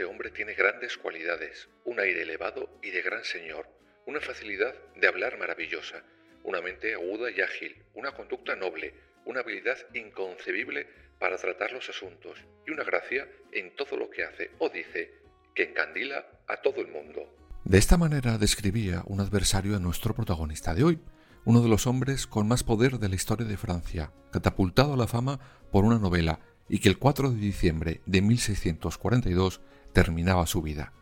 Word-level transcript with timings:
Este 0.00 0.10
hombre 0.10 0.30
tiene 0.30 0.54
grandes 0.54 0.96
cualidades, 0.96 1.68
un 1.84 2.00
aire 2.00 2.22
elevado 2.22 2.70
y 2.82 2.88
de 2.88 3.02
gran 3.02 3.22
señor, 3.22 3.68
una 4.06 4.18
facilidad 4.18 4.74
de 4.96 5.06
hablar 5.06 5.38
maravillosa, 5.38 6.02
una 6.42 6.62
mente 6.62 6.94
aguda 6.94 7.30
y 7.30 7.42
ágil, 7.42 7.76
una 7.92 8.12
conducta 8.12 8.56
noble, 8.56 8.94
una 9.26 9.40
habilidad 9.40 9.76
inconcebible 9.92 10.86
para 11.18 11.36
tratar 11.36 11.72
los 11.72 11.86
asuntos 11.90 12.38
y 12.66 12.70
una 12.70 12.82
gracia 12.82 13.28
en 13.52 13.76
todo 13.76 13.98
lo 13.98 14.08
que 14.08 14.24
hace 14.24 14.52
o 14.58 14.70
dice 14.70 15.16
que 15.54 15.64
encandila 15.64 16.24
a 16.48 16.62
todo 16.62 16.80
el 16.80 16.88
mundo. 16.88 17.36
De 17.66 17.76
esta 17.76 17.98
manera 17.98 18.38
describía 18.38 19.02
un 19.04 19.20
adversario 19.20 19.76
a 19.76 19.80
nuestro 19.80 20.14
protagonista 20.14 20.72
de 20.72 20.82
hoy, 20.82 20.98
uno 21.44 21.60
de 21.60 21.68
los 21.68 21.86
hombres 21.86 22.26
con 22.26 22.48
más 22.48 22.64
poder 22.64 22.98
de 22.98 23.10
la 23.10 23.16
historia 23.16 23.46
de 23.46 23.58
Francia, 23.58 24.14
catapultado 24.32 24.94
a 24.94 24.96
la 24.96 25.06
fama 25.06 25.40
por 25.70 25.84
una 25.84 25.98
novela 25.98 26.40
y 26.70 26.78
que 26.78 26.88
el 26.88 26.96
4 26.96 27.32
de 27.32 27.36
diciembre 27.38 28.00
de 28.06 28.22
1642 28.22 29.60
terminaba 29.92 30.46
su 30.46 30.62
vida. 30.62 30.92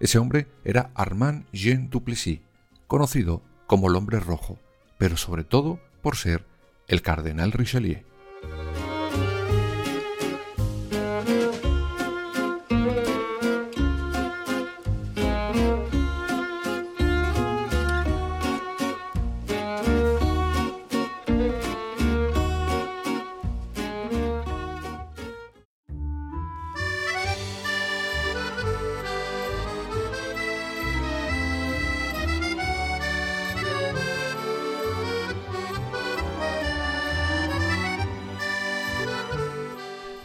Ese 0.00 0.18
hombre 0.18 0.48
era 0.64 0.90
Armand 0.94 1.46
Jean 1.52 1.90
Duplessis, 1.90 2.40
conocido 2.86 3.42
como 3.66 3.88
el 3.88 3.96
hombre 3.96 4.20
rojo, 4.20 4.58
pero 4.98 5.16
sobre 5.16 5.44
todo 5.44 5.80
por 6.02 6.16
ser 6.16 6.44
el 6.88 7.02
cardenal 7.02 7.52
Richelieu. 7.52 8.02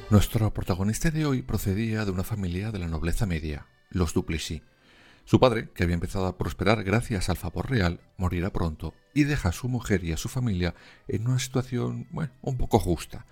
Nuestro 0.09 0.52
protagonista 0.52 1.11
de 1.11 1.27
hoy 1.27 1.43
procedía 1.43 2.03
de 2.03 2.09
una 2.09 2.23
familia 2.23 2.71
de 2.71 2.79
la 2.79 2.88
nobleza 2.88 3.28
media, 3.28 3.67
los 3.91 4.11
Duplessis. 4.16 4.63
Su 5.23 5.39
padre, 5.39 5.69
que 5.75 5.84
había 5.84 5.94
empezado 5.94 6.25
a 6.25 6.35
prosperar 6.35 6.84
gracias 6.84 7.29
al 7.29 7.38
favor 7.38 7.69
real, 7.69 8.00
morirá 8.17 8.51
pronto 8.51 8.95
y 9.13 9.25
deja 9.25 9.50
a 9.50 9.51
su 9.51 9.69
mujer 9.69 10.03
y 10.03 10.11
a 10.11 10.17
su 10.17 10.28
familia 10.28 10.73
en 11.07 11.28
una 11.28 11.38
situación, 11.38 12.07
bueno, 12.09 12.34
un 12.41 12.57
poco 12.57 12.79
justa. 12.79 13.28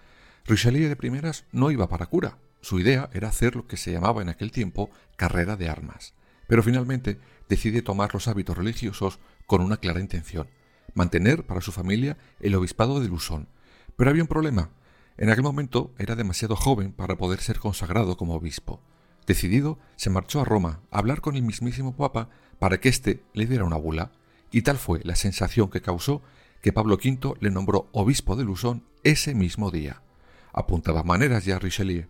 Richelieu 0.45 0.87
de 0.87 0.95
primeras 0.95 1.45
no 1.51 1.71
iba 1.71 1.89
para 1.89 2.05
cura. 2.05 2.37
Su 2.61 2.79
idea 2.79 3.09
era 3.11 3.29
hacer 3.29 3.55
lo 3.55 3.65
que 3.65 3.77
se 3.77 3.91
llamaba 3.91 4.21
en 4.21 4.29
aquel 4.29 4.51
tiempo 4.51 4.91
carrera 5.15 5.55
de 5.55 5.69
armas. 5.69 6.13
Pero 6.47 6.61
finalmente 6.61 7.19
decide 7.49 7.81
tomar 7.81 8.13
los 8.13 8.27
hábitos 8.27 8.55
religiosos 8.55 9.17
con 9.47 9.61
una 9.61 9.77
clara 9.77 9.99
intención, 9.99 10.47
mantener 10.93 11.43
para 11.43 11.61
su 11.61 11.71
familia 11.71 12.19
el 12.39 12.53
obispado 12.53 12.99
de 12.99 13.07
Lusón. 13.07 13.47
Pero 13.95 14.11
había 14.11 14.21
un 14.21 14.29
problema. 14.29 14.69
En 15.17 15.31
aquel 15.31 15.43
momento 15.43 15.91
era 15.97 16.15
demasiado 16.15 16.55
joven 16.55 16.91
para 16.91 17.17
poder 17.17 17.41
ser 17.41 17.59
consagrado 17.59 18.17
como 18.17 18.35
obispo. 18.35 18.79
Decidido, 19.25 19.79
se 19.95 20.11
marchó 20.11 20.41
a 20.41 20.45
Roma 20.45 20.81
a 20.91 20.99
hablar 20.99 21.21
con 21.21 21.35
el 21.35 21.41
mismísimo 21.41 21.95
Papa 21.95 22.29
para 22.59 22.79
que 22.79 22.89
éste 22.89 23.23
le 23.33 23.47
diera 23.47 23.65
una 23.65 23.77
bula, 23.77 24.11
y 24.51 24.61
tal 24.61 24.77
fue 24.77 25.01
la 25.03 25.15
sensación 25.15 25.69
que 25.69 25.81
causó 25.81 26.21
que 26.61 26.71
Pablo 26.71 26.95
V 26.95 27.33
le 27.39 27.49
nombró 27.49 27.89
obispo 27.91 28.35
de 28.35 28.43
Lusón 28.43 28.83
ese 29.03 29.33
mismo 29.33 29.71
día. 29.71 30.01
Apuntaba 30.53 31.03
maneras 31.03 31.45
ya 31.45 31.59
Richelieu. 31.59 32.05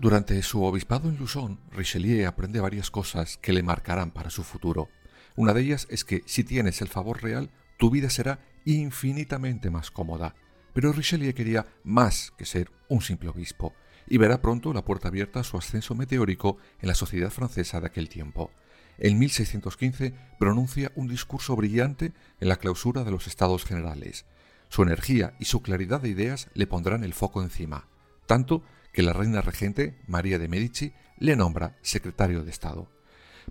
Durante 0.00 0.42
su 0.42 0.64
obispado 0.64 1.10
en 1.10 1.18
Lusón, 1.18 1.60
Richelieu 1.72 2.26
aprende 2.26 2.58
varias 2.58 2.90
cosas 2.90 3.36
que 3.36 3.52
le 3.52 3.62
marcarán 3.62 4.12
para 4.12 4.30
su 4.30 4.42
futuro. 4.42 4.88
Una 5.36 5.52
de 5.52 5.60
ellas 5.60 5.86
es 5.90 6.06
que 6.06 6.22
si 6.24 6.42
tienes 6.42 6.80
el 6.80 6.88
favor 6.88 7.22
real, 7.22 7.50
tu 7.76 7.90
vida 7.90 8.08
será 8.08 8.40
infinitamente 8.64 9.68
más 9.68 9.90
cómoda. 9.90 10.34
Pero 10.72 10.94
Richelieu 10.94 11.34
quería 11.34 11.66
más 11.84 12.32
que 12.38 12.46
ser 12.46 12.70
un 12.88 13.02
simple 13.02 13.28
obispo, 13.28 13.74
y 14.08 14.16
verá 14.16 14.40
pronto 14.40 14.72
la 14.72 14.86
puerta 14.86 15.08
abierta 15.08 15.40
a 15.40 15.44
su 15.44 15.58
ascenso 15.58 15.94
meteórico 15.94 16.56
en 16.80 16.88
la 16.88 16.94
sociedad 16.94 17.28
francesa 17.28 17.78
de 17.78 17.88
aquel 17.88 18.08
tiempo. 18.08 18.50
En 18.96 19.18
1615 19.18 20.14
pronuncia 20.38 20.92
un 20.94 21.08
discurso 21.08 21.56
brillante 21.56 22.14
en 22.40 22.48
la 22.48 22.56
clausura 22.56 23.04
de 23.04 23.10
los 23.10 23.26
Estados 23.26 23.66
Generales. 23.66 24.24
Su 24.70 24.82
energía 24.82 25.34
y 25.38 25.44
su 25.44 25.60
claridad 25.60 26.00
de 26.00 26.08
ideas 26.08 26.48
le 26.54 26.66
pondrán 26.66 27.04
el 27.04 27.12
foco 27.12 27.42
encima, 27.42 27.86
tanto 28.24 28.62
que 28.92 29.02
la 29.02 29.12
reina 29.12 29.40
regente, 29.40 29.98
María 30.06 30.38
de 30.38 30.48
Medici, 30.48 30.92
le 31.18 31.36
nombra 31.36 31.76
secretario 31.82 32.44
de 32.44 32.50
Estado. 32.50 32.88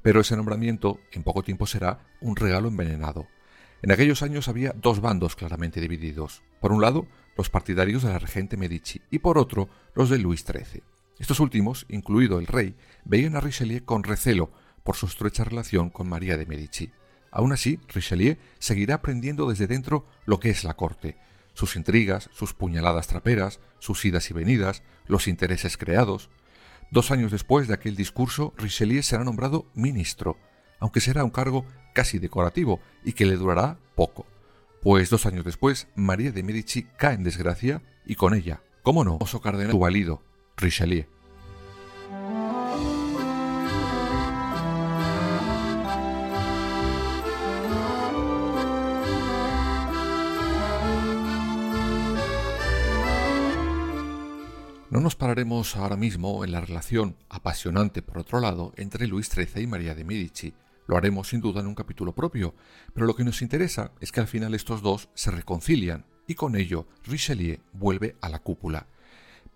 Pero 0.02 0.22
ese 0.22 0.36
nombramiento 0.36 1.00
en 1.12 1.24
poco 1.24 1.44
tiempo 1.44 1.68
será 1.68 2.06
un 2.22 2.36
regalo 2.36 2.68
envenenado. 2.68 3.28
En 3.82 3.92
aquellos 3.92 4.22
años 4.24 4.48
había 4.48 4.74
dos 4.74 5.00
bandos 5.00 5.36
claramente 5.36 5.80
divididos. 5.80 6.42
Por 6.60 6.72
un 6.72 6.82
lado, 6.82 7.08
los 7.38 7.50
partidarios 7.50 8.04
de 8.04 8.10
la 8.10 8.20
regente 8.20 8.58
Medici 8.58 9.02
y 9.10 9.20
por 9.20 9.38
otro, 9.38 9.70
los 9.96 10.10
de 10.10 10.18
Luis 10.18 10.44
XIII. 10.44 10.84
Estos 11.20 11.40
últimos, 11.40 11.86
incluido 11.90 12.40
el 12.40 12.48
rey, 12.48 12.76
veían 13.06 13.36
a 13.36 13.42
Richelieu 13.42 13.84
con 13.86 14.04
recelo 14.04 14.52
por 14.84 14.96
su 14.96 15.06
estrecha 15.06 15.44
relación 15.44 15.90
con 15.90 16.10
María 16.10 16.38
de 16.38 16.46
Medici. 16.46 16.92
Aún 17.32 17.52
así, 17.52 17.80
Richelieu 17.88 18.38
seguirá 18.58 18.96
aprendiendo 18.96 19.50
desde 19.50 19.68
dentro 19.68 20.06
lo 20.26 20.40
que 20.40 20.50
es 20.50 20.64
la 20.64 20.76
corte, 20.76 21.18
sus 21.60 21.76
intrigas, 21.76 22.30
sus 22.32 22.54
puñaladas 22.54 23.08
traperas, 23.08 23.60
sus 23.80 24.06
idas 24.06 24.30
y 24.30 24.34
venidas, 24.34 24.82
los 25.08 25.28
intereses 25.28 25.76
creados. 25.76 26.30
Dos 26.90 27.12
años 27.12 27.32
después 27.34 27.68
de 27.68 27.74
aquel 27.74 27.98
discurso, 27.98 28.54
Richelieu 28.58 29.04
será 29.04 29.26
nombrado 29.26 29.66
ministro, 29.74 30.38
aunque 30.80 31.02
será 31.02 31.26
un 31.26 31.32
cargo 31.32 31.66
casi 31.94 32.18
decorativo 32.18 32.80
y 33.04 33.12
que 33.12 33.26
le 33.26 33.36
durará 33.36 33.78
poco. 33.96 34.26
Pues 34.82 35.10
dos 35.10 35.26
años 35.26 35.44
después, 35.44 35.90
María 35.96 36.32
de 36.32 36.44
Medici 36.44 36.84
cae 36.96 37.16
en 37.16 37.26
desgracia 37.26 37.82
y 38.06 38.16
con 38.16 38.34
ella, 38.34 38.62
cómo 38.82 39.04
no, 39.04 39.18
oso 39.20 39.42
cardenal 39.42 39.72
su 39.72 39.80
valido, 39.80 40.24
Richelieu. 40.56 41.19
No 54.92 55.02
nos 55.02 55.16
pararemos 55.16 55.76
ahora 55.76 55.96
mismo 55.96 56.44
en 56.44 56.52
la 56.52 56.62
relación 56.62 57.16
apasionante, 57.30 58.02
por 58.02 58.18
otro 58.18 58.40
lado, 58.40 58.74
entre 58.76 59.06
Luis 59.06 59.30
XIII 59.30 59.62
y 59.62 59.68
María 59.68 59.94
de 59.94 60.04
Medici. 60.04 60.56
Lo 60.88 60.98
haremos 60.98 61.28
sin 61.28 61.42
duda 61.42 61.62
en 61.62 61.68
un 61.68 61.76
capítulo 61.76 62.16
propio, 62.16 62.56
pero 62.96 63.06
lo 63.06 63.16
que 63.16 63.24
nos 63.24 63.44
interesa 63.44 63.92
es 64.00 64.12
que 64.12 64.20
al 64.20 64.28
final 64.28 64.56
estos 64.56 64.82
dos 64.82 65.10
se 65.14 65.30
reconcilian 65.30 66.08
y 66.26 66.34
con 66.34 66.56
ello 66.56 66.88
Richelieu 67.04 67.60
vuelve 67.72 68.16
a 68.20 68.30
la 68.30 68.40
cúpula. 68.40 68.88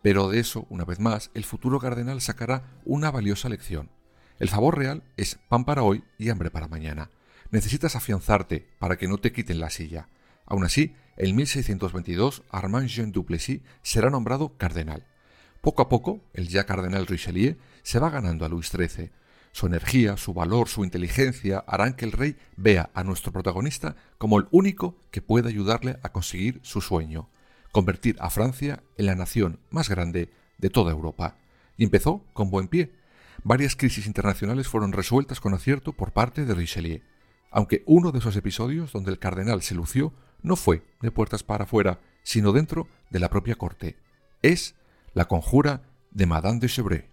Pero 0.04 0.30
de 0.30 0.40
eso, 0.40 0.68
una 0.70 0.86
vez 0.86 1.00
más, 1.00 1.32
el 1.34 1.46
futuro 1.46 1.80
cardenal 1.80 2.22
sacará 2.22 2.80
una 2.86 3.10
valiosa 3.10 3.50
lección. 3.50 3.90
El 4.38 4.50
favor 4.50 4.78
real 4.78 5.02
es 5.18 5.40
pan 5.50 5.66
para 5.66 5.82
hoy 5.82 6.04
y 6.20 6.30
hambre 6.30 6.52
para 6.52 6.68
mañana. 6.68 7.10
Necesitas 7.50 7.96
afianzarte 7.96 8.68
para 8.78 8.98
que 8.98 9.08
no 9.08 9.18
te 9.18 9.32
quiten 9.32 9.60
la 9.60 9.72
silla. 9.72 10.10
Aún 10.46 10.64
así, 10.64 10.94
en 11.18 11.36
1622 11.36 12.44
Armand 12.52 12.88
Jean 12.88 13.12
Duplessis 13.12 13.62
será 13.82 14.12
nombrado 14.12 14.56
cardenal. 14.60 15.08
Poco 15.64 15.82
a 15.82 15.88
poco, 15.88 16.20
el 16.34 16.50
ya 16.50 16.66
cardenal 16.66 17.08
Richelieu 17.08 17.56
se 17.84 17.98
va 17.98 18.10
ganando 18.10 18.44
a 18.44 18.50
Luis 18.50 18.68
XIII. 18.68 19.12
Su 19.54 19.66
energía, 19.66 20.18
su 20.18 20.34
valor, 20.34 20.68
su 20.68 20.84
inteligencia 20.84 21.64
harán 21.66 21.94
que 21.94 22.04
el 22.04 22.12
rey 22.12 22.36
vea 22.58 22.90
a 22.94 23.06
nuestro 23.06 23.32
protagonista 23.32 23.96
como 24.18 24.38
el 24.38 24.48
único 24.52 24.98
que 25.10 25.22
puede 25.22 25.48
ayudarle 25.48 26.00
a 26.04 26.12
conseguir 26.12 26.60
su 26.64 26.82
sueño. 26.82 27.30
convertir 27.72 28.18
a 28.20 28.30
Francia 28.30 28.84
en 28.98 29.06
la 29.06 29.16
nación 29.16 29.58
más 29.70 29.88
grande 29.88 30.30
de 30.58 30.70
toda 30.70 30.92
Europa. 30.92 31.38
Y 31.78 31.86
empezó 31.86 32.26
con 32.34 32.52
buen 32.52 32.68
pie. 32.68 32.92
Varias 33.46 33.78
crisis 33.78 34.06
internacionales 34.06 34.68
fueron 34.68 34.92
resueltas 34.92 35.40
con 35.40 35.54
acierto 35.54 35.94
por 35.94 36.12
parte 36.12 36.46
de 36.46 36.54
Richelieu, 36.54 37.02
aunque 37.52 37.84
uno 37.86 38.12
de 38.12 38.20
esos 38.20 38.36
episodios 38.36 38.92
donde 38.92 39.12
el 39.12 39.18
cardenal 39.18 39.62
se 39.62 39.76
lució 39.76 40.12
no 40.42 40.58
fue 40.58 40.84
de 41.02 41.10
puertas 41.10 41.42
para 41.42 41.64
afuera, 41.64 42.02
sino 42.22 42.52
dentro 42.52 42.90
de 43.10 43.20
la 43.20 43.30
propia 43.30 43.56
corte. 43.56 43.96
Es 44.42 44.76
la 45.14 45.26
conjura 45.26 45.82
de 46.12 46.26
Madame 46.26 46.60
de 46.60 46.68
Chevreuse. 46.68 47.06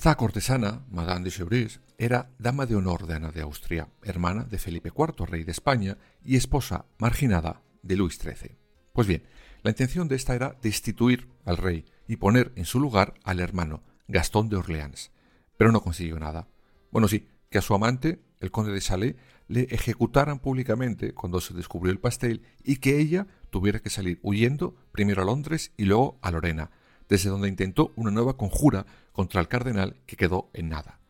Esta 0.00 0.16
cortesana, 0.16 0.86
Madame 0.90 1.26
de 1.26 1.30
Chevreuse, 1.30 1.78
era 1.98 2.30
dama 2.38 2.64
de 2.64 2.74
honor 2.74 3.06
de 3.06 3.16
Ana 3.16 3.32
de 3.32 3.42
Austria, 3.42 3.90
hermana 4.02 4.44
de 4.44 4.56
Felipe 4.56 4.90
IV, 4.96 5.26
rey 5.26 5.44
de 5.44 5.52
España, 5.52 5.98
y 6.24 6.36
esposa 6.36 6.86
marginada 6.96 7.60
de 7.82 7.96
Luis 7.96 8.18
XIII. 8.18 8.56
Pues 8.94 9.06
bien, 9.06 9.24
la 9.62 9.68
intención 9.68 10.08
de 10.08 10.16
esta 10.16 10.34
era 10.34 10.56
destituir 10.62 11.28
al 11.44 11.58
rey 11.58 11.84
y 12.08 12.16
poner 12.16 12.50
en 12.56 12.64
su 12.64 12.80
lugar 12.80 13.12
al 13.24 13.40
hermano, 13.40 13.82
Gastón 14.08 14.48
de 14.48 14.56
Orleans, 14.56 15.10
pero 15.58 15.70
no 15.70 15.82
consiguió 15.82 16.18
nada. 16.18 16.48
Bueno, 16.90 17.06
sí, 17.06 17.28
que 17.50 17.58
a 17.58 17.60
su 17.60 17.74
amante, 17.74 18.22
el 18.40 18.50
conde 18.50 18.72
de 18.72 18.80
Chalais, 18.80 19.16
le 19.48 19.64
ejecutaran 19.64 20.38
públicamente 20.38 21.12
cuando 21.12 21.42
se 21.42 21.52
descubrió 21.52 21.92
el 21.92 22.00
pastel 22.00 22.40
y 22.64 22.76
que 22.76 22.98
ella 22.98 23.26
tuviera 23.50 23.80
que 23.80 23.90
salir 23.90 24.18
huyendo 24.22 24.76
primero 24.92 25.20
a 25.20 25.26
Londres 25.26 25.72
y 25.76 25.84
luego 25.84 26.18
a 26.22 26.30
Lorena, 26.30 26.70
desde 27.10 27.28
donde 27.28 27.48
intentó 27.48 27.92
una 27.96 28.10
nueva 28.10 28.36
conjura 28.38 28.86
contra 29.12 29.40
el 29.40 29.48
cardenal 29.48 29.96
que 30.06 30.16
quedó 30.16 30.48
en 30.54 30.70
nada. 30.70 31.00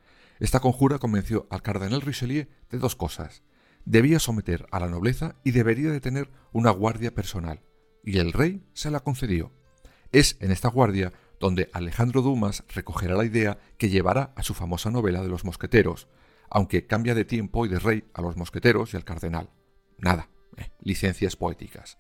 Esta 0.41 0.59
conjura 0.59 0.99
convenció 0.99 1.47
al 1.51 1.63
cardenal 1.63 2.01
Richelieu 2.01 2.49
de 2.71 2.79
dos 2.79 2.97
cosas. 2.97 3.43
Debía 3.85 4.19
someter 4.19 4.67
a 4.73 4.81
la 4.81 4.89
nobleza 4.89 5.37
y 5.45 5.53
debería 5.53 5.91
de 5.93 6.01
tener 6.01 6.31
una 6.53 6.71
guardia 6.71 7.15
personal, 7.15 7.61
y 8.03 8.19
el 8.19 8.33
rey 8.33 8.67
se 8.73 8.91
la 8.91 9.01
concedió. 9.01 9.53
Es 10.11 10.39
en 10.41 10.51
esta 10.51 10.69
guardia 10.69 11.13
donde 11.39 11.71
Alejandro 11.73 12.23
Dumas 12.23 12.65
recogerá 12.69 13.15
la 13.15 13.25
idea 13.25 13.59
que 13.79 13.91
llevará 13.91 14.33
a 14.37 14.43
su 14.43 14.55
famosa 14.55 14.91
novela 14.91 15.23
de 15.23 15.29
los 15.29 15.45
mosqueteros, 15.45 16.09
aunque 16.49 16.87
cambia 16.87 17.15
de 17.15 17.25
tiempo 17.25 17.65
y 17.65 17.69
de 17.69 17.79
rey 17.79 18.05
a 18.15 18.23
los 18.23 18.37
mosqueteros 18.37 18.93
y 18.93 18.97
al 18.97 19.05
cardenal. 19.05 19.51
Nada, 19.99 20.31
eh, 20.57 20.71
licencias 20.81 21.37
poéticas. 21.37 21.99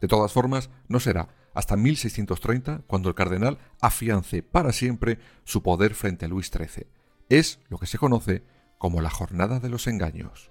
De 0.00 0.08
todas 0.08 0.32
formas, 0.32 0.70
no 0.88 1.00
será 1.00 1.28
hasta 1.56 1.76
1630 1.76 2.82
cuando 2.86 3.08
el 3.08 3.14
cardenal 3.14 3.58
afiance 3.80 4.42
para 4.42 4.72
siempre 4.72 5.18
su 5.44 5.62
poder 5.62 5.94
frente 5.94 6.26
a 6.26 6.28
Luis 6.28 6.50
XIII. 6.50 6.86
Es 7.30 7.60
lo 7.68 7.78
que 7.78 7.86
se 7.86 7.98
conoce 7.98 8.44
como 8.78 9.00
la 9.00 9.10
Jornada 9.10 9.58
de 9.58 9.70
los 9.70 9.86
Engaños. 9.86 10.50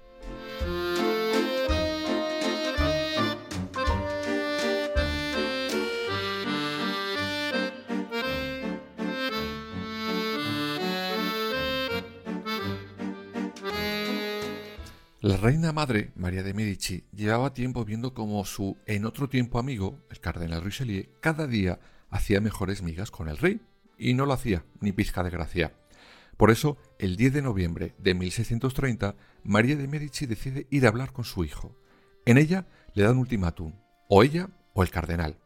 La 15.25 15.37
reina 15.37 15.73
madre, 15.73 16.11
María 16.15 16.43
de 16.43 16.53
Medici, 16.53 17.03
llevaba 17.11 17.51
tiempo 17.51 17.83
viendo 17.83 18.13
como 18.13 18.45
su 18.45 18.77
en 18.85 19.05
otro 19.05 19.27
tiempo 19.27 19.57
amigo, 19.57 19.97
el 20.11 20.19
cardenal 20.19 20.61
Richelieu, 20.61 21.07
cada 21.19 21.47
día 21.47 21.79
hacía 22.11 22.41
mejores 22.41 22.83
migas 22.83 23.09
con 23.09 23.27
el 23.27 23.39
rey, 23.39 23.59
y 23.97 24.13
no 24.13 24.27
lo 24.27 24.33
hacía, 24.33 24.65
ni 24.81 24.91
pizca 24.91 25.23
de 25.23 25.31
gracia. 25.31 25.73
Por 26.37 26.51
eso, 26.51 26.77
el 26.99 27.15
10 27.15 27.33
de 27.33 27.41
noviembre 27.41 27.95
de 27.97 28.13
1630, 28.13 29.15
María 29.43 29.75
de 29.75 29.87
Medici 29.87 30.27
decide 30.27 30.67
ir 30.69 30.85
a 30.85 30.89
hablar 30.89 31.11
con 31.11 31.25
su 31.25 31.43
hijo. 31.43 31.75
En 32.27 32.37
ella 32.37 32.67
le 32.93 33.01
da 33.01 33.11
un 33.11 33.17
ultimátum, 33.17 33.73
o 34.07 34.21
ella 34.21 34.51
o 34.75 34.83
el 34.83 34.91
cardenal. 34.91 35.39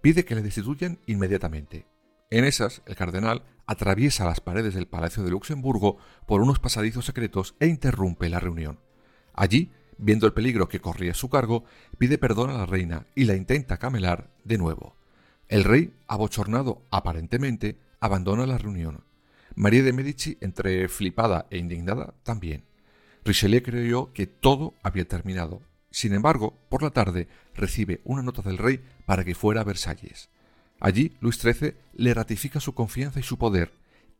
Pide 0.00 0.24
que 0.24 0.34
le 0.34 0.40
destituyan 0.40 0.98
inmediatamente. 1.04 1.86
En 2.30 2.46
esas, 2.46 2.80
el 2.86 2.96
cardenal 2.96 3.42
atraviesa 3.66 4.24
las 4.24 4.40
paredes 4.40 4.72
del 4.72 4.88
Palacio 4.88 5.22
de 5.22 5.30
Luxemburgo 5.30 5.98
por 6.26 6.40
unos 6.40 6.58
pasadizos 6.58 7.04
secretos 7.04 7.54
e 7.60 7.66
interrumpe 7.66 8.30
la 8.30 8.40
reunión. 8.40 8.78
Allí, 9.40 9.70
viendo 9.96 10.26
el 10.26 10.34
peligro 10.34 10.68
que 10.68 10.82
corría 10.82 11.14
su 11.14 11.30
cargo, 11.30 11.64
pide 11.96 12.18
perdón 12.18 12.50
a 12.50 12.58
la 12.58 12.66
reina 12.66 13.06
y 13.14 13.24
la 13.24 13.36
intenta 13.36 13.78
camelar 13.78 14.28
de 14.44 14.58
nuevo. 14.58 14.96
El 15.48 15.64
rey, 15.64 15.94
abochornado 16.08 16.82
aparentemente, 16.90 17.78
abandona 18.00 18.44
la 18.44 18.58
reunión. 18.58 19.02
María 19.54 19.82
de 19.82 19.94
Medici, 19.94 20.36
entre 20.42 20.86
flipada 20.88 21.46
e 21.48 21.56
indignada, 21.56 22.12
también. 22.22 22.64
Richelieu 23.24 23.62
creyó 23.62 24.12
que 24.12 24.26
todo 24.26 24.74
había 24.82 25.08
terminado. 25.08 25.62
Sin 25.90 26.12
embargo, 26.12 26.58
por 26.68 26.82
la 26.82 26.90
tarde 26.90 27.26
recibe 27.54 28.02
una 28.04 28.22
nota 28.22 28.42
del 28.42 28.58
rey 28.58 28.84
para 29.06 29.24
que 29.24 29.34
fuera 29.34 29.62
a 29.62 29.64
Versalles. 29.64 30.28
Allí, 30.80 31.16
Luis 31.22 31.38
XIII 31.38 31.76
le 31.94 32.12
ratifica 32.12 32.60
su 32.60 32.74
confianza 32.74 33.20
y 33.20 33.22
su 33.22 33.38
poder, 33.38 33.72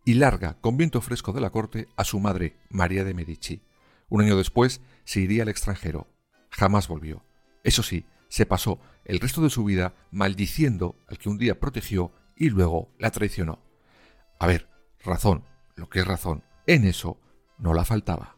y 0.03 0.15
larga 0.15 0.57
con 0.63 0.79
viento 0.79 1.03
fresco 1.03 1.35
de 1.35 1.43
la 1.43 1.51
corte 1.51 1.89
a 1.99 2.05
su 2.05 2.21
madre, 2.21 2.57
María 2.71 3.05
de 3.05 3.13
Medici. 3.13 3.61
Un 4.11 4.21
año 4.21 4.37
después 4.37 4.83
se 5.05 5.21
iría 5.21 5.45
al 5.45 5.49
extranjero. 5.49 6.07
Jamás 6.51 6.89
volvió. 6.89 7.25
Eso 7.65 7.83
sí, 7.83 8.05
se 8.29 8.45
pasó 8.45 8.81
el 9.05 9.21
resto 9.21 9.41
de 9.41 9.51
su 9.51 9.65
vida 9.65 9.95
maldiciendo 10.11 10.97
al 11.09 11.19
que 11.19 11.29
un 11.29 11.39
día 11.39 11.59
protegió 11.59 12.13
y 12.37 12.51
luego 12.51 12.91
la 12.99 13.11
traicionó. 13.11 13.61
A 14.39 14.47
ver, 14.47 14.69
razón, 15.03 15.45
lo 15.77 15.89
que 15.89 16.01
es 16.01 16.07
razón, 16.07 16.45
en 16.67 16.85
eso 16.85 17.19
no 17.59 17.73
la 17.73 17.85
faltaba. 17.85 18.37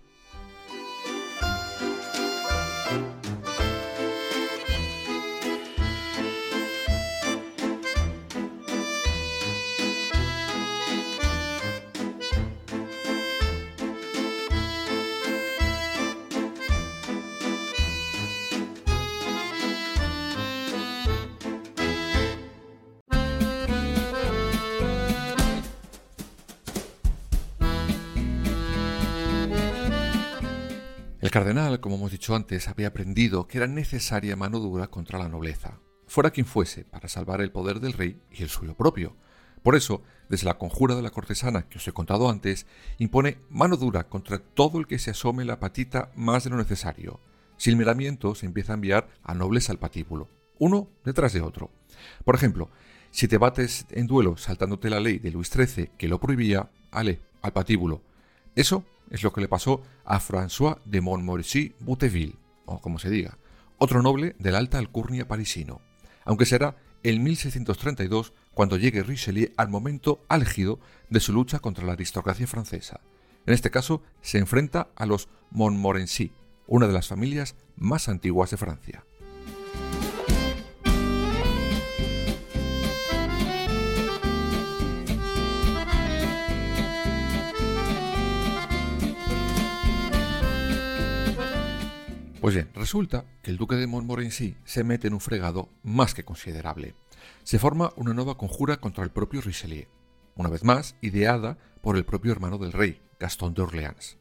Cardenal, 31.33 31.81
como 31.81 31.97
hemos 31.97 32.13
dicho 32.13 32.37
antes, 32.37 32.69
había 32.69 32.89
aprendido 32.89 33.49
que 33.49 33.57
era 33.57 33.67
necesaria 33.67 34.37
mano 34.37 34.61
dura 34.61 34.89
contra 34.89 35.19
la 35.19 35.31
nobleza, 35.31 35.79
fuera 36.07 36.31
quien 36.31 36.45
fuese, 36.45 36.85
para 36.85 37.09
salvar 37.09 37.41
el 37.41 37.51
poder 37.51 37.81
del 37.81 37.95
rey 37.95 38.21
y 38.31 38.43
el 38.43 38.51
suyo 38.51 38.77
propio. 38.77 39.17
Por 39.63 39.75
eso, 39.75 40.03
desde 40.29 40.45
la 40.45 40.59
conjura 40.59 40.95
de 40.95 41.01
la 41.01 41.09
cortesana 41.09 41.63
que 41.71 41.79
os 41.79 41.89
he 41.89 41.93
contado 41.93 42.29
antes, 42.29 42.67
impone 42.99 43.39
mano 43.49 43.79
dura 43.79 44.11
contra 44.11 44.41
todo 44.41 44.79
el 44.79 44.87
que 44.87 44.99
se 44.99 45.13
asome 45.13 45.47
la 45.47 45.59
patita 45.59 46.13
más 46.17 46.45
de 46.45 46.51
lo 46.51 46.59
necesario. 46.59 47.19
Sin 47.57 47.79
miramiento 47.79 48.35
se 48.35 48.45
empieza 48.45 48.75
a 48.75 48.75
enviar 48.75 49.09
a 49.23 49.33
nobles 49.33 49.71
al 49.71 49.79
patíbulo, 49.79 50.29
uno 50.59 50.91
detrás 51.03 51.33
de 51.33 51.41
otro. 51.41 51.71
Por 52.27 52.35
ejemplo, 52.35 52.69
si 53.11 53.27
te 53.27 53.39
bates 53.39 53.87
en 53.93 54.07
duelo 54.07 54.37
saltándote 54.37 54.91
la 54.91 55.01
ley 55.01 55.19
de 55.19 55.31
Luis 55.31 55.49
XIII 55.49 55.93
que 55.97 56.09
lo 56.09 56.21
prohibía, 56.21 56.69
ale, 56.91 57.21
al 57.41 57.55
patíbulo. 57.55 58.03
Eso 58.55 58.85
es 59.11 59.23
lo 59.23 59.33
que 59.33 59.41
le 59.41 59.49
pasó 59.49 59.83
a 60.05 60.21
François 60.21 60.79
de 60.85 61.01
Montmorency 61.01 61.75
Bouteville, 61.81 62.37
o 62.67 62.81
como 62.81 62.99
se 62.99 63.11
diga, 63.11 63.39
otro 63.79 64.03
noble 64.03 64.37
de 64.39 64.53
la 64.53 64.59
alta 64.59 64.79
alcurnia 64.79 65.27
parisino, 65.27 65.81
aunque 66.25 66.47
será 66.47 66.77
en 67.03 67.23
1632 67.23 68.33
cuando 68.55 68.77
llegue 68.77 69.03
Richelieu 69.03 69.53
al 69.57 69.69
momento 69.69 70.25
álgido 70.29 70.79
de 71.11 71.21
su 71.21 71.33
lucha 71.33 71.59
contra 71.59 71.85
la 71.85 71.93
aristocracia 71.93 72.47
francesa. 72.47 73.01
En 73.47 73.55
este 73.55 73.71
caso 73.71 74.03
se 74.21 74.39
enfrenta 74.39 74.89
a 74.95 75.07
los 75.07 75.29
Montmorency, 75.51 76.33
una 76.67 76.87
de 76.87 76.93
las 76.93 77.09
familias 77.09 77.57
más 77.77 78.09
antiguas 78.09 78.51
de 78.51 78.57
Francia. 78.57 79.05
Pues 92.43 92.57
bien, 92.57 92.71
resulta 92.75 93.25
que 93.41 93.53
el 93.53 93.57
duque 93.57 93.77
de 93.77 93.87
Montmorency 93.87 94.57
se 94.65 94.83
mete 94.83 95.07
en 95.07 95.15
un 95.15 95.21
fregado 95.21 95.69
más 95.85 96.13
que 96.13 96.25
considerable. 96.25 96.97
Se 97.45 97.61
forma 97.61 97.93
una 97.95 98.15
nueva 98.15 98.37
conjura 98.37 98.79
contra 98.79 99.05
el 99.05 99.13
propio 99.13 99.41
Richelieu. 99.41 99.87
una 100.35 100.49
vez 100.49 100.65
más 100.65 100.97
ideada 101.03 101.57
por 101.83 101.97
el 101.97 102.05
propio 102.05 102.33
hermano 102.33 102.59
del 102.59 102.73
rey, 102.73 103.01
Gastón 103.21 103.55
de 103.55 103.63
Orleans. 103.63 104.19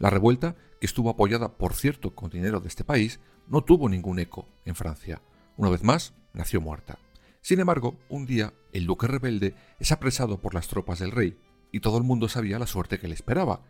La 0.00 0.10
revuelta, 0.10 0.56
que 0.80 0.86
estuvo 0.86 1.10
apoyada, 1.10 1.58
por 1.58 1.74
cierto, 1.74 2.12
con 2.12 2.28
dinero 2.28 2.58
de 2.58 2.66
este 2.66 2.82
país, 2.82 3.20
no 3.46 3.62
tuvo 3.62 3.88
ningún 3.88 4.18
eco 4.18 4.48
en 4.64 4.74
Francia. 4.74 5.22
Una 5.56 5.70
vez 5.70 5.84
más, 5.84 6.12
nació 6.32 6.60
muerta. 6.60 6.98
Sin 7.40 7.60
embargo, 7.60 8.00
un 8.08 8.26
día 8.26 8.52
el 8.72 8.86
duque 8.86 9.06
rebelde 9.06 9.54
es 9.78 9.92
apresado 9.92 10.40
por 10.40 10.54
las 10.54 10.66
tropas 10.66 10.98
del 10.98 11.12
rey, 11.12 11.38
y 11.70 11.78
todo 11.78 11.98
el 11.98 12.02
mundo 12.04 12.28
sabía 12.28 12.58
la 12.58 12.66
suerte 12.66 12.98
que 12.98 13.06
le 13.06 13.14
esperaba. 13.14 13.62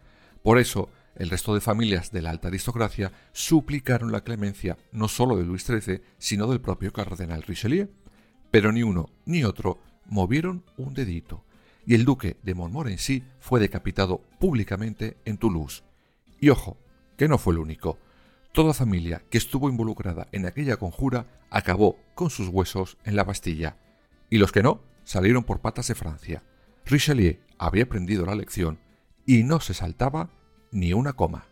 Por 0.43 0.59
eso, 0.59 0.89
el 1.17 1.31
resto 1.31 1.55
de 1.55 1.61
familias 1.61 2.13
de 2.13 2.23
la 2.23 2.31
alta 2.31 2.49
aristocracia 2.49 3.13
suplicaron 3.33 4.13
la 4.13 4.23
clemencia 4.23 4.79
no 4.93 5.09
solo 5.09 5.37
de 5.37 5.45
Luis 5.45 5.65
XIII, 5.65 6.03
sino 6.19 6.47
del 6.47 6.61
propio 6.61 6.93
cardenal 6.93 7.43
Richelieu. 7.43 7.89
Pero 8.51 8.73
ni 8.73 8.83
uno 8.83 9.11
ni 9.27 9.45
otro 9.45 9.81
movieron 10.07 10.65
un 10.77 10.95
dedito, 10.95 11.45
y 11.87 11.95
el 11.95 12.05
duque 12.05 12.37
de 12.43 12.55
Montmorency 12.55 13.23
fue 13.39 13.61
decapitado 13.61 14.23
públicamente 14.39 15.19
en 15.25 15.39
Toulouse. 15.39 15.83
Y 16.41 16.49
ojo, 16.49 16.79
que 17.17 17.29
no 17.29 17.39
fue 17.39 17.55
el 17.55 17.61
único. 17.61 17.99
Toda 18.53 18.75
familia 18.75 19.23
que 19.31 19.39
estuvo 19.39 19.69
involucrada 19.69 20.27
en 20.33 20.47
aquella 20.47 20.77
conjura 20.77 21.27
acabó 21.51 21.99
con 22.15 22.31
sus 22.31 22.49
huesos 22.49 22.99
en 23.05 23.15
la 23.15 23.25
Bastilla, 23.25 23.77
y 24.29 24.39
los 24.39 24.53
que 24.53 24.63
no 24.63 24.83
salieron 25.05 25.45
por 25.45 25.61
patas 25.61 25.89
de 25.89 25.95
Francia. 25.95 26.43
Richelieu 26.87 27.39
había 27.59 27.85
aprendido 27.85 28.25
la 28.25 28.35
lección 28.35 28.79
y 29.27 29.43
no 29.43 29.61
se 29.61 29.75
saltaba 29.75 30.31
ni 30.73 30.93
una 30.93 31.13
coma. 31.13 31.45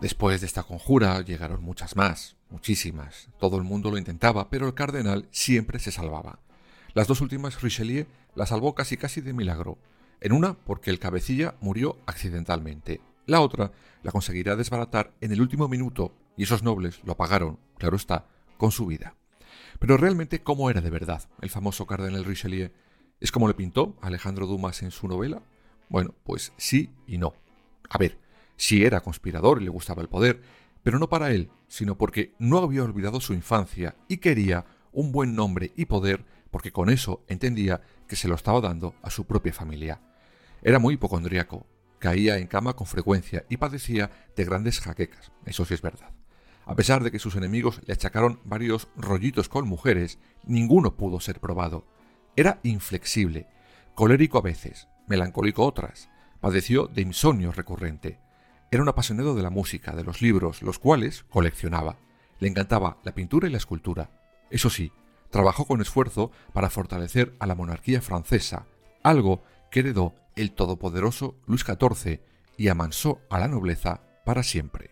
Después 0.00 0.40
de 0.40 0.46
esta 0.46 0.64
conjura 0.64 1.20
llegaron 1.20 1.62
muchas 1.62 1.94
más, 1.94 2.36
muchísimas. 2.50 3.28
Todo 3.38 3.56
el 3.56 3.62
mundo 3.62 3.90
lo 3.90 3.98
intentaba, 3.98 4.50
pero 4.50 4.66
el 4.66 4.74
cardenal 4.74 5.28
siempre 5.30 5.78
se 5.78 5.92
salvaba. 5.92 6.40
Las 6.94 7.06
dos 7.06 7.20
últimas 7.20 7.62
Richelieu 7.62 8.06
la 8.34 8.46
salvó 8.46 8.74
casi 8.74 8.96
casi 8.96 9.20
de 9.20 9.32
milagro. 9.32 9.78
En 10.20 10.32
una 10.32 10.54
porque 10.54 10.90
el 10.90 10.98
cabecilla 10.98 11.54
murió 11.60 11.98
accidentalmente. 12.06 13.00
La 13.26 13.40
otra 13.40 13.72
la 14.02 14.12
conseguirá 14.12 14.56
desbaratar 14.56 15.12
en 15.20 15.32
el 15.32 15.40
último 15.40 15.68
minuto 15.68 16.12
y 16.36 16.44
esos 16.44 16.62
nobles 16.62 17.00
lo 17.04 17.16
pagaron, 17.16 17.58
claro 17.78 17.96
está, 17.96 18.26
con 18.56 18.72
su 18.72 18.86
vida. 18.86 19.14
Pero 19.78 19.96
realmente, 19.96 20.42
¿cómo 20.42 20.70
era 20.70 20.80
de 20.80 20.90
verdad 20.90 21.28
el 21.40 21.50
famoso 21.50 21.86
cardenal 21.86 22.24
Richelieu? 22.24 22.70
¿Es 23.20 23.30
como 23.30 23.48
le 23.48 23.54
pintó 23.54 23.96
Alejandro 24.00 24.46
Dumas 24.46 24.82
en 24.82 24.90
su 24.90 25.08
novela? 25.08 25.42
Bueno, 25.88 26.14
pues 26.24 26.52
sí 26.56 26.90
y 27.06 27.18
no. 27.18 27.34
A 27.88 27.98
ver, 27.98 28.18
sí 28.56 28.84
era 28.84 29.00
conspirador 29.00 29.60
y 29.60 29.64
le 29.64 29.70
gustaba 29.70 30.02
el 30.02 30.08
poder, 30.08 30.42
pero 30.82 30.98
no 30.98 31.08
para 31.08 31.30
él, 31.30 31.50
sino 31.68 31.96
porque 31.98 32.34
no 32.38 32.58
había 32.58 32.84
olvidado 32.84 33.20
su 33.20 33.34
infancia 33.34 33.96
y 34.08 34.18
quería 34.18 34.64
un 34.92 35.12
buen 35.12 35.34
nombre 35.34 35.72
y 35.76 35.86
poder 35.86 36.24
porque 36.50 36.72
con 36.72 36.90
eso 36.90 37.24
entendía 37.28 37.82
que 38.08 38.16
se 38.16 38.28
lo 38.28 38.34
estaba 38.34 38.60
dando 38.60 38.94
a 39.02 39.10
su 39.10 39.24
propia 39.24 39.52
familia. 39.52 40.00
Era 40.62 40.78
muy 40.78 40.94
hipocondríaco, 40.94 41.66
caía 41.98 42.38
en 42.38 42.46
cama 42.46 42.74
con 42.74 42.86
frecuencia 42.86 43.44
y 43.48 43.56
padecía 43.58 44.10
de 44.34 44.44
grandes 44.44 44.80
jaquecas, 44.80 45.32
eso 45.44 45.64
sí 45.64 45.74
es 45.74 45.82
verdad. 45.82 46.10
A 46.64 46.74
pesar 46.74 47.04
de 47.04 47.12
que 47.12 47.18
sus 47.18 47.36
enemigos 47.36 47.80
le 47.86 47.92
achacaron 47.92 48.40
varios 48.44 48.88
rollitos 48.96 49.48
con 49.48 49.68
mujeres, 49.68 50.18
ninguno 50.44 50.96
pudo 50.96 51.20
ser 51.20 51.40
probado. 51.40 51.86
Era 52.34 52.58
inflexible, 52.64 53.46
colérico 53.96 54.36
a 54.36 54.42
veces, 54.42 54.88
melancólico 55.08 55.64
otras, 55.64 56.10
padeció 56.40 56.86
de 56.86 57.00
insomnio 57.00 57.50
recurrente. 57.50 58.20
Era 58.70 58.82
un 58.82 58.88
apasionado 58.90 59.34
de 59.34 59.42
la 59.42 59.48
música, 59.48 59.96
de 59.96 60.04
los 60.04 60.20
libros, 60.20 60.60
los 60.60 60.78
cuales 60.78 61.24
coleccionaba. 61.30 61.96
Le 62.38 62.46
encantaba 62.46 62.98
la 63.04 63.14
pintura 63.14 63.48
y 63.48 63.50
la 63.50 63.56
escultura. 63.56 64.10
Eso 64.50 64.68
sí, 64.68 64.92
trabajó 65.30 65.64
con 65.64 65.80
esfuerzo 65.80 66.30
para 66.52 66.68
fortalecer 66.68 67.34
a 67.38 67.46
la 67.46 67.54
monarquía 67.54 68.02
francesa, 68.02 68.66
algo 69.02 69.42
que 69.70 69.80
heredó 69.80 70.14
el 70.36 70.52
todopoderoso 70.52 71.36
Luis 71.46 71.64
XIV 71.64 72.20
y 72.58 72.68
amansó 72.68 73.22
a 73.30 73.38
la 73.38 73.48
nobleza 73.48 74.02
para 74.26 74.42
siempre. 74.42 74.90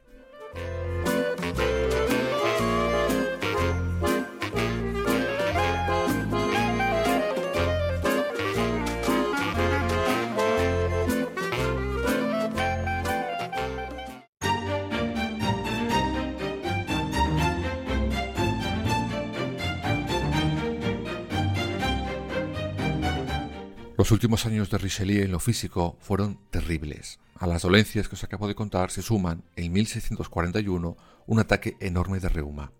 Los 24.04 24.12
últimos 24.12 24.44
años 24.44 24.68
de 24.68 24.76
Richelieu 24.76 25.24
en 25.24 25.32
lo 25.32 25.40
físico 25.40 25.96
fueron 25.98 26.38
terribles. 26.50 27.20
A 27.36 27.46
las 27.46 27.62
dolencias 27.62 28.06
que 28.06 28.16
os 28.16 28.22
acabo 28.22 28.46
de 28.46 28.54
contar 28.54 28.90
se 28.90 29.00
suman, 29.00 29.44
en 29.56 29.72
1641, 29.72 30.94
un 31.26 31.38
ataque 31.40 31.78
enorme 31.80 32.20
de 32.20 32.28
reuma. 32.28 32.70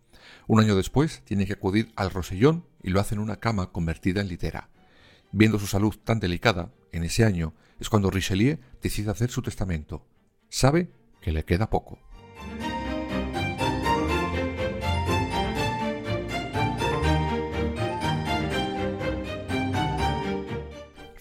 Un 0.47 0.61
año 0.61 0.77
después 0.77 1.23
tiene 1.25 1.47
que 1.47 1.55
acudir 1.55 1.91
al 1.97 2.11
Rosellón 2.11 2.67
y 2.83 2.91
lo 2.91 3.01
hace 3.01 3.15
en 3.15 3.23
una 3.23 3.37
cama 3.37 3.73
convertida 3.73 4.21
en 4.21 4.29
litera. 4.29 4.69
Viendo 5.33 5.59
su 5.59 5.67
salud 5.67 5.97
tan 6.05 6.21
delicada, 6.21 6.75
en 6.93 7.05
ese 7.05 7.25
año 7.25 7.55
es 7.81 7.89
cuando 7.89 8.11
Richelieu 8.11 8.59
decide 8.83 9.11
hacer 9.11 9.31
su 9.31 9.41
testamento. 9.41 10.07
Sabe 10.51 10.91
que 11.23 11.33
le 11.33 11.47
queda 11.47 11.71
poco. 11.71 11.99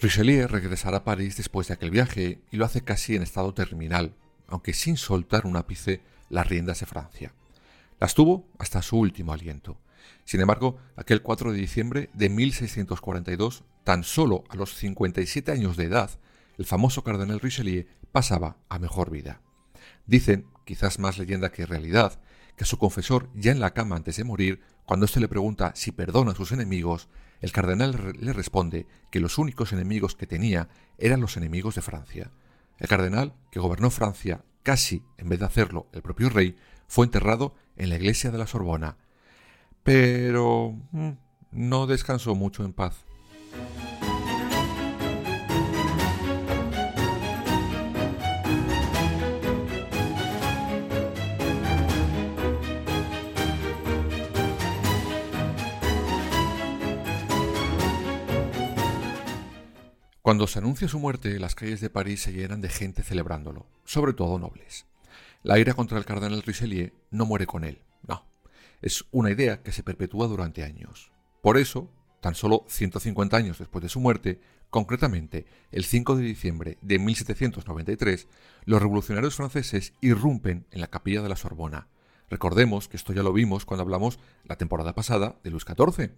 Richelieu 0.03 0.49
regresará 0.49 0.97
a 0.97 1.03
París 1.05 1.37
después 1.37 1.69
de 1.69 1.75
aquel 1.75 1.89
viaje 1.89 2.41
y 2.51 2.57
lo 2.57 2.65
hace 2.65 2.81
casi 2.81 3.15
en 3.15 3.23
estado 3.23 3.53
terminal, 3.53 4.13
aunque 4.47 4.73
sin 4.73 4.97
soltar 4.97 5.45
un 5.45 5.55
ápice 5.55 6.01
las 6.29 6.45
riendas 6.45 6.81
de 6.81 6.85
Francia. 6.85 7.33
Las 8.01 8.13
tuvo 8.13 8.45
hasta 8.59 8.81
su 8.81 8.97
último 8.97 9.31
aliento. 9.31 9.79
Sin 10.25 10.41
embargo, 10.41 10.77
aquel 10.97 11.21
4 11.21 11.53
de 11.53 11.57
diciembre 11.57 12.09
de 12.13 12.27
1642, 12.27 13.63
tan 13.85 14.03
solo 14.03 14.43
a 14.49 14.57
los 14.57 14.75
57 14.75 15.53
años 15.53 15.77
de 15.77 15.85
edad, 15.85 16.09
el 16.57 16.65
famoso 16.65 17.01
cardenal 17.05 17.39
Richelieu 17.39 17.85
pasaba 18.11 18.57
a 18.67 18.79
mejor 18.79 19.09
vida. 19.09 19.39
Dicen, 20.05 20.47
quizás 20.65 20.99
más 20.99 21.17
leyenda 21.17 21.49
que 21.49 21.65
realidad, 21.65 22.19
que 22.57 22.65
su 22.65 22.77
confesor, 22.77 23.29
ya 23.35 23.53
en 23.53 23.61
la 23.61 23.73
cama 23.73 23.95
antes 23.95 24.17
de 24.17 24.25
morir, 24.25 24.59
cuando 24.83 25.05
éste 25.05 25.21
le 25.21 25.29
pregunta 25.29 25.71
si 25.75 25.93
perdona 25.93 26.31
a 26.31 26.35
sus 26.35 26.51
enemigos, 26.51 27.07
el 27.43 27.51
cardenal 27.51 28.13
le 28.17 28.31
responde 28.31 28.87
que 29.11 29.19
los 29.19 29.37
únicos 29.37 29.73
enemigos 29.73 30.15
que 30.15 30.25
tenía 30.25 30.69
eran 30.97 31.19
los 31.19 31.35
enemigos 31.35 31.75
de 31.75 31.81
Francia. 31.81 32.31
El 32.77 32.87
cardenal, 32.87 33.33
que 33.51 33.59
gobernó 33.59 33.89
Francia 33.89 34.45
casi 34.63 35.03
en 35.17 35.27
vez 35.27 35.39
de 35.39 35.45
hacerlo 35.45 35.87
el 35.91 36.01
propio 36.01 36.29
rey, 36.29 36.55
fue 36.87 37.05
enterrado 37.05 37.53
en 37.75 37.89
la 37.89 37.97
iglesia 37.97 38.31
de 38.31 38.37
la 38.37 38.47
Sorbona. 38.47 38.95
Pero 39.83 40.73
mm, 40.93 41.09
no 41.51 41.85
descansó 41.85 42.33
mucho 42.33 42.63
en 42.63 42.71
paz. 42.71 43.03
Cuando 60.23 60.47
se 60.47 60.59
anuncia 60.59 60.87
su 60.87 60.99
muerte, 60.99 61.37
las 61.37 61.53
calles 61.53 61.81
de 61.81 61.89
París 61.89 62.21
se 62.21 62.31
llenan 62.31 62.61
de 62.61 62.69
gente 62.69 63.03
celebrándolo, 63.03 63.67
sobre 63.83 64.13
todo 64.13 64.39
nobles. 64.39 64.85
La 65.41 65.59
ira 65.59 65.73
contra 65.73 65.97
el 65.97 66.05
cardenal 66.05 66.43
Richelieu 66.43 66.93
no 67.11 67.25
muere 67.25 67.45
con 67.45 67.65
él, 67.65 67.81
no. 68.07 68.25
Es 68.81 69.03
una 69.11 69.31
idea 69.31 69.61
que 69.63 69.73
se 69.73 69.83
perpetúa 69.83 70.27
durante 70.27 70.63
años. 70.63 71.11
Por 71.41 71.57
eso, 71.57 71.91
tan 72.21 72.35
solo 72.35 72.63
150 72.69 73.35
años 73.35 73.59
después 73.59 73.83
de 73.83 73.89
su 73.89 73.99
muerte, 73.99 74.39
concretamente 74.69 75.45
el 75.73 75.83
5 75.83 76.15
de 76.15 76.23
diciembre 76.23 76.77
de 76.81 76.99
1793, 76.99 78.29
los 78.63 78.81
revolucionarios 78.81 79.35
franceses 79.35 79.91
irrumpen 79.99 80.65
en 80.71 80.79
la 80.79 80.87
capilla 80.87 81.21
de 81.21 81.27
la 81.27 81.35
Sorbona. 81.35 81.89
Recordemos 82.29 82.87
que 82.87 82.97
esto 82.97 83.13
ya 83.13 83.23
lo 83.23 83.33
vimos 83.33 83.65
cuando 83.65 83.83
hablamos 83.83 84.19
la 84.45 84.57
temporada 84.57 84.93
pasada 84.95 85.39
de 85.43 85.51
Luis 85.51 85.65
XIV. 85.65 86.11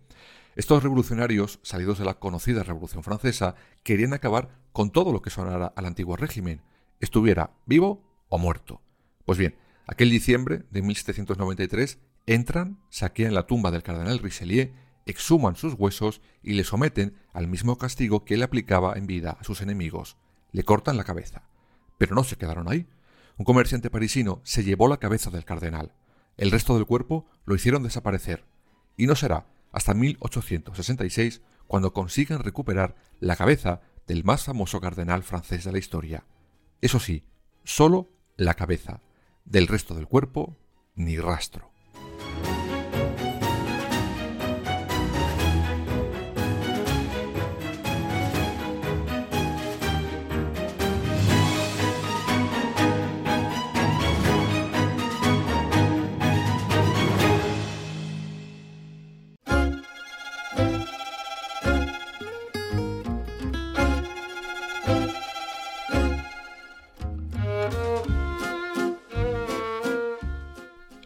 Estos 0.55 0.83
revolucionarios, 0.83 1.59
salidos 1.63 1.99
de 1.99 2.05
la 2.05 2.19
conocida 2.19 2.63
Revolución 2.63 3.03
Francesa, 3.03 3.55
querían 3.83 4.13
acabar 4.13 4.49
con 4.71 4.91
todo 4.91 5.11
lo 5.11 5.21
que 5.21 5.29
sonara 5.29 5.73
al 5.75 5.85
antiguo 5.85 6.15
régimen, 6.15 6.61
estuviera 6.99 7.51
vivo 7.65 8.03
o 8.29 8.37
muerto. 8.37 8.81
Pues 9.25 9.37
bien, 9.37 9.57
aquel 9.87 10.09
diciembre 10.09 10.63
de 10.71 10.81
1793 10.81 11.99
entran, 12.25 12.79
saquean 12.89 13.33
la 13.33 13.47
tumba 13.47 13.71
del 13.71 13.83
cardenal 13.83 14.19
Richelieu, 14.19 14.71
exhuman 15.05 15.55
sus 15.55 15.73
huesos 15.73 16.21
y 16.41 16.53
le 16.53 16.63
someten 16.63 17.15
al 17.33 17.47
mismo 17.47 17.77
castigo 17.77 18.25
que 18.25 18.37
le 18.37 18.43
aplicaba 18.43 18.93
en 18.95 19.07
vida 19.07 19.37
a 19.39 19.43
sus 19.43 19.61
enemigos. 19.61 20.17
Le 20.51 20.63
cortan 20.63 20.97
la 20.97 21.03
cabeza. 21.03 21.43
Pero 21.97 22.15
no 22.15 22.23
se 22.23 22.37
quedaron 22.37 22.69
ahí. 22.69 22.87
Un 23.37 23.45
comerciante 23.45 23.89
parisino 23.89 24.41
se 24.43 24.63
llevó 24.63 24.87
la 24.87 24.97
cabeza 24.97 25.29
del 25.29 25.43
cardenal. 25.43 25.93
El 26.37 26.51
resto 26.51 26.75
del 26.75 26.85
cuerpo 26.85 27.25
lo 27.45 27.55
hicieron 27.55 27.83
desaparecer. 27.83 28.45
Y 28.95 29.07
no 29.07 29.15
será 29.15 29.47
hasta 29.71 29.93
1866 29.93 31.41
cuando 31.67 31.91
consigan 31.91 32.43
recuperar 32.43 32.95
la 33.19 33.35
cabeza 33.35 33.81
del 34.07 34.23
más 34.23 34.43
famoso 34.45 34.79
cardenal 34.79 35.23
francés 35.23 35.65
de 35.65 35.71
la 35.73 35.79
historia. 35.79 36.25
Eso 36.79 36.99
sí, 36.99 37.23
solo 37.63 38.09
la 38.37 38.53
cabeza. 38.53 39.01
Del 39.43 39.67
resto 39.67 39.95
del 39.95 40.07
cuerpo, 40.07 40.55
ni 40.95 41.17
rastro. 41.17 41.74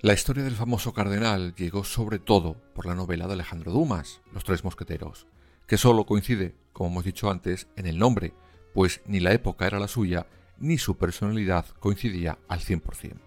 La 0.02 0.14
historia 0.14 0.46
del 0.46 0.56
famoso 0.56 0.94
cardenal 0.94 1.54
llegó 1.56 1.84
sobre 1.84 2.20
todo 2.20 2.56
por 2.74 2.86
la 2.86 2.96
novela 2.96 3.28
de 3.28 3.34
Alejandro 3.34 3.74
Dumas, 3.74 4.22
Los 4.32 4.46
Tres 4.46 4.64
Mosqueteros, 4.64 5.28
que 5.68 5.78
solo 5.78 6.06
coincide, 6.06 6.56
como 6.72 6.90
hemos 6.90 7.04
dicho 7.04 7.30
antes, 7.30 7.68
en 7.76 7.86
el 7.86 8.00
nombre, 8.00 8.34
pues 8.74 9.02
ni 9.08 9.20
la 9.20 9.34
época 9.34 9.68
era 9.68 9.78
la 9.78 9.90
suya, 9.90 10.26
ni 10.58 10.78
su 10.78 10.98
personalidad 10.98 11.66
coincidía 11.82 12.40
al 12.48 12.62
100%. 12.62 13.20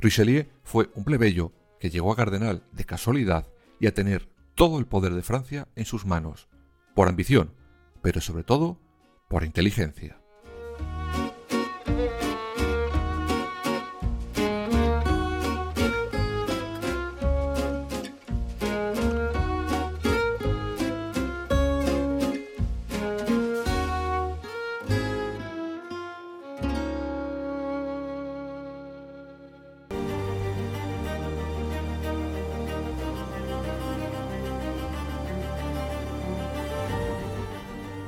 Richelieu 0.00 0.46
fue 0.64 0.90
un 0.96 1.04
plebeyo 1.04 1.52
que 1.78 1.88
llegó 1.88 2.10
a 2.10 2.16
cardenal 2.16 2.64
de 2.72 2.84
casualidad 2.84 3.46
y 3.78 3.86
a 3.86 3.94
tener 3.94 4.28
todo 4.56 4.80
el 4.80 4.86
poder 4.86 5.14
de 5.14 5.22
Francia 5.22 5.68
en 5.76 5.84
sus 5.84 6.04
manos, 6.04 6.48
por 6.96 7.06
ambición, 7.06 7.54
pero 8.02 8.20
sobre 8.20 8.42
todo 8.42 8.80
por 9.28 9.44
inteligencia. 9.44 10.17